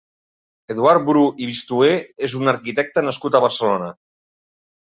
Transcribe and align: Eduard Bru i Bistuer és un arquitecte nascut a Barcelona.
Eduard 0.75 1.03
Bru 1.09 1.25
i 1.45 1.49
Bistuer 1.51 1.93
és 2.29 2.35
un 2.41 2.53
arquitecte 2.57 3.07
nascut 3.09 3.39
a 3.39 3.43
Barcelona. 3.49 3.93